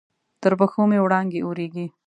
تر 0.41 0.53
پښو 0.59 0.81
مې 0.89 0.99
وړانګې 1.01 1.39
اوریږې 1.43 1.85